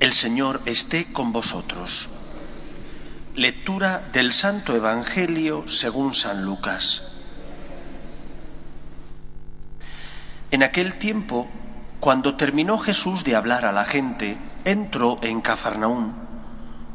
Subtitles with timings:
[0.00, 2.08] El Señor esté con vosotros.
[3.34, 7.02] Lectura del Santo Evangelio según San Lucas.
[10.50, 11.48] En aquel tiempo,
[12.00, 16.14] cuando terminó Jesús de hablar a la gente, entró en Cafarnaún.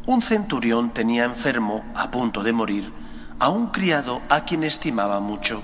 [0.08, 2.92] Un centurión tenía enfermo, a punto de morir,
[3.38, 5.62] a un criado a quien estimaba mucho.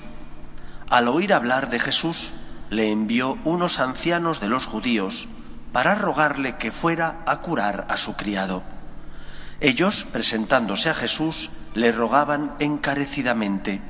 [0.91, 2.29] Al oír hablar de Jesús,
[2.69, 5.27] le envió unos ancianos de los judíos
[5.71, 8.63] para rogarle que fuera a curar a su criado.
[9.59, 13.81] Ellos, presentándose a Jesús, le rogaban encarecidamente,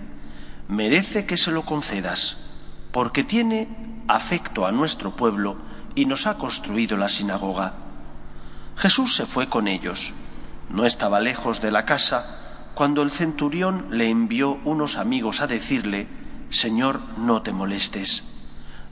[0.68, 2.38] merece que se lo concedas,
[2.92, 3.70] porque tiene
[4.08, 5.58] afecto a nuestro pueblo
[5.96, 7.74] y nos ha construido la sinagoga.
[8.76, 10.14] Jesús se fue con ellos.
[10.70, 12.40] No estaba lejos de la casa
[12.74, 16.08] cuando el centurión le envió unos amigos a decirle,
[16.50, 18.31] Señor, no te molestes.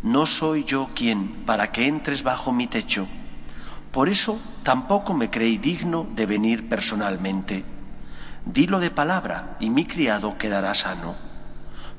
[0.01, 3.05] No soy yo quien para que entres bajo mi techo.
[3.91, 7.65] Por eso tampoco me creí digno de venir personalmente.
[8.45, 11.15] Dilo de palabra y mi criado quedará sano.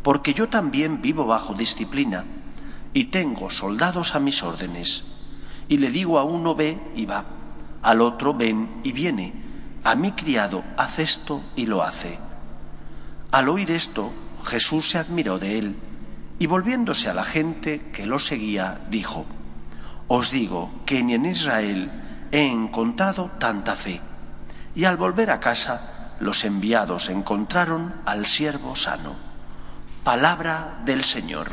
[0.03, 2.25] Porque yo también vivo bajo disciplina
[2.95, 5.05] y tengo soldados a mis órdenes.
[5.69, 7.27] Y le digo a uno ve y va,
[7.83, 9.35] al otro ven y viene,
[9.85, 12.19] a mi criado haz esto y lo hace.
[13.31, 14.11] Al oír esto,
[14.45, 15.77] Jesús se admiró de él
[16.41, 19.27] y volviéndose a la gente que lo seguía, dijo,
[20.09, 21.93] Os digo que ni en Israel
[22.33, 24.01] he encontrado tanta fe.
[24.75, 29.17] Y al volver a casa, los enviados encontraron al siervo sano.
[30.03, 31.49] Palabra del Señor.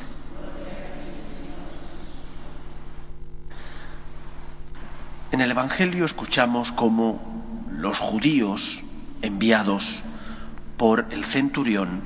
[5.34, 8.82] En el Evangelio escuchamos cómo los judíos
[9.22, 10.02] enviados
[10.78, 12.04] por el centurión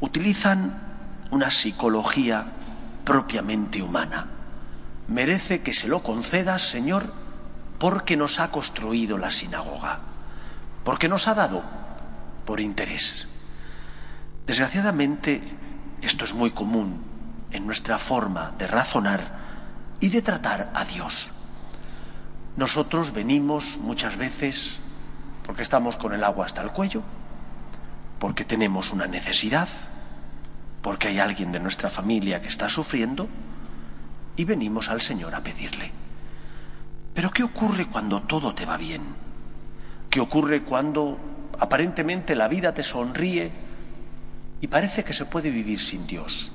[0.00, 0.89] utilizan
[1.30, 2.46] una psicología
[3.04, 4.26] propiamente humana.
[5.08, 7.12] Merece que se lo concedas, Señor,
[7.78, 10.00] porque nos ha construido la sinagoga,
[10.84, 11.62] porque nos ha dado
[12.44, 13.28] por interés.
[14.46, 15.42] Desgraciadamente,
[16.02, 17.02] esto es muy común
[17.50, 19.38] en nuestra forma de razonar
[20.00, 21.32] y de tratar a Dios.
[22.56, 24.78] Nosotros venimos muchas veces
[25.44, 27.02] porque estamos con el agua hasta el cuello,
[28.18, 29.68] porque tenemos una necesidad,
[30.82, 33.28] porque hay alguien de nuestra familia que está sufriendo
[34.36, 35.92] y venimos al Señor a pedirle.
[37.14, 39.02] Pero ¿qué ocurre cuando todo te va bien?
[40.08, 41.18] ¿Qué ocurre cuando
[41.58, 43.52] aparentemente la vida te sonríe
[44.60, 46.50] y parece que se puede vivir sin Dios?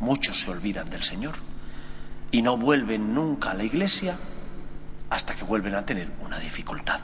[0.00, 1.34] Muchos se olvidan del Señor
[2.30, 4.16] y no vuelven nunca a la iglesia
[5.10, 7.00] hasta que vuelven a tener una dificultad.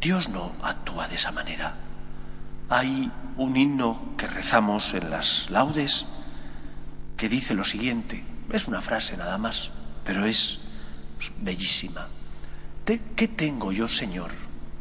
[0.00, 1.74] Dios no actúa de esa manera.
[2.70, 6.06] Hay un himno que rezamos en las laudes
[7.16, 8.24] que dice lo siguiente.
[8.52, 9.70] Es una frase nada más,
[10.04, 10.60] pero es
[11.40, 12.06] bellísima.
[12.84, 14.30] ¿Qué tengo yo, Señor,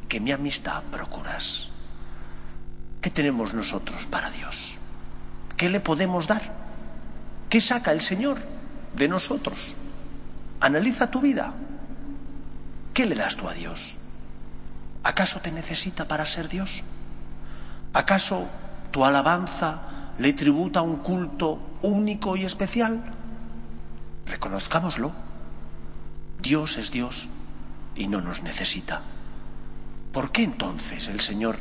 [0.07, 1.69] que mi amistad procuras?
[3.01, 4.79] ¿Qué tenemos nosotros para Dios?
[5.55, 6.41] ¿Qué le podemos dar?
[7.49, 8.37] ¿Qué saca el Señor
[8.95, 9.75] de nosotros?
[10.59, 11.53] Analiza tu vida.
[12.93, 13.97] ¿Qué le das tú a Dios?
[15.03, 16.83] ¿Acaso te necesita para ser Dios?
[17.97, 18.47] ¿Acaso
[18.91, 19.81] tu alabanza
[20.19, 23.01] le tributa un culto único y especial?
[24.27, 25.11] Reconozcámoslo.
[26.39, 27.27] Dios es Dios
[27.95, 29.01] y no nos necesita.
[30.11, 31.57] ¿Por qué entonces el Señor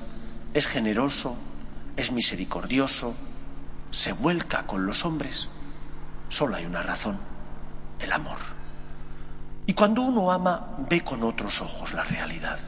[0.53, 1.39] es generoso,
[1.97, 3.15] es misericordioso,
[3.91, 5.49] se vuelca con los hombres?
[6.29, 7.17] Solo hay una razón,
[7.99, 8.37] el amor.
[9.65, 12.59] Y cuando uno ama, ve con otros ojos la realidad.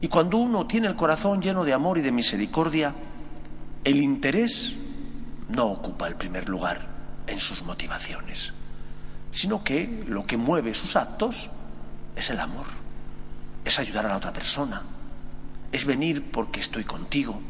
[0.00, 2.94] Y cuando uno tiene el corazón lleno de amor y de misericordia,
[3.84, 4.74] el interés
[5.48, 6.88] no ocupa el primer lugar
[7.26, 8.52] en sus motivaciones,
[9.30, 11.50] sino que lo que mueve sus actos
[12.16, 12.66] es el amor,
[13.64, 14.82] es ayudar a la otra persona,
[15.70, 17.40] es venir porque estoy contigo.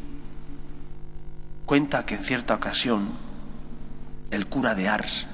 [1.66, 3.08] Cuenta que en cierta ocasión
[4.30, 5.26] el cura de Ars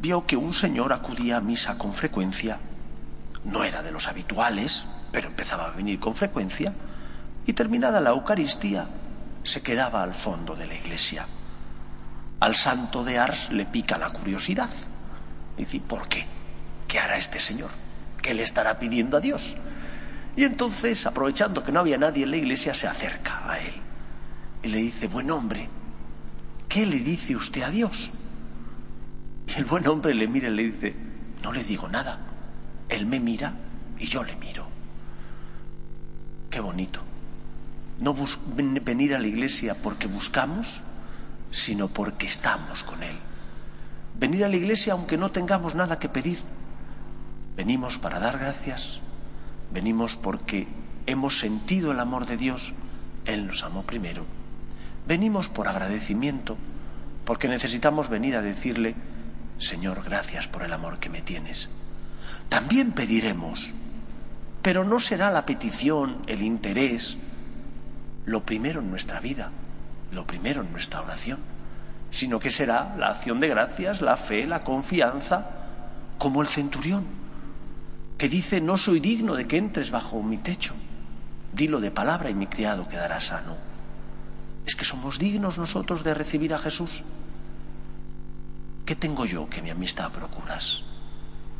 [0.00, 2.58] vio que un señor acudía a misa con frecuencia,
[3.44, 6.72] no era de los habituales, pero empezaba a venir con frecuencia,
[7.46, 8.86] y terminada la Eucaristía,
[9.42, 11.26] se quedaba al fondo de la iglesia.
[12.40, 14.68] Al santo de Ars le pica la curiosidad
[15.56, 16.24] Y dice, ¿por qué?
[16.86, 17.70] ¿Qué hará este señor?
[18.22, 19.56] ¿Qué le estará pidiendo a Dios?
[20.36, 23.74] Y entonces, aprovechando que no había nadie en la iglesia, se acerca a él
[24.62, 25.68] y le dice, buen hombre,
[26.68, 28.12] ¿qué le dice usted a Dios?
[29.46, 30.94] Y el buen hombre le mira y le dice,
[31.42, 32.20] no le digo nada.
[32.88, 33.54] Él me mira
[33.98, 34.67] y yo le miro.
[36.60, 37.00] Bonito.
[38.00, 38.14] No
[38.84, 40.82] venir a la iglesia porque buscamos,
[41.50, 43.16] sino porque estamos con Él.
[44.18, 46.38] Venir a la iglesia aunque no tengamos nada que pedir.
[47.56, 49.00] Venimos para dar gracias,
[49.72, 50.68] venimos porque
[51.06, 52.72] hemos sentido el amor de Dios,
[53.24, 54.24] Él nos amó primero.
[55.08, 56.56] Venimos por agradecimiento,
[57.24, 58.94] porque necesitamos venir a decirle,
[59.58, 61.68] Señor, gracias por el amor que me tienes.
[62.48, 63.74] También pediremos,
[64.68, 67.16] pero no será la petición, el interés,
[68.26, 69.50] lo primero en nuestra vida,
[70.12, 71.38] lo primero en nuestra oración,
[72.10, 75.52] sino que será la acción de gracias, la fe, la confianza,
[76.18, 77.06] como el centurión,
[78.18, 80.74] que dice, no soy digno de que entres bajo mi techo,
[81.54, 83.56] dilo de palabra y mi criado quedará sano.
[84.66, 87.04] ¿Es que somos dignos nosotros de recibir a Jesús?
[88.84, 90.82] ¿Qué tengo yo que mi amistad procuras?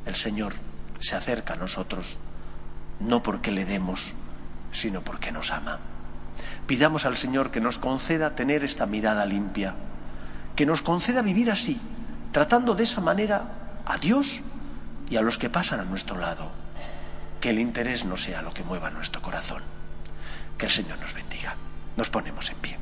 [0.04, 0.52] El Señor
[1.00, 2.18] se acerca a nosotros,
[3.00, 4.14] no porque le demos,
[4.72, 5.78] sino porque nos ama.
[6.66, 9.74] Pidamos al Señor que nos conceda tener esta mirada limpia,
[10.54, 11.80] que nos conceda vivir así,
[12.32, 14.42] tratando de esa manera a Dios
[15.08, 16.50] y a los que pasan a nuestro lado.
[17.40, 19.62] Que el interés no sea lo que mueva nuestro corazón.
[20.58, 21.54] Que el Señor nos bendiga.
[21.96, 22.76] Nos ponemos en pie.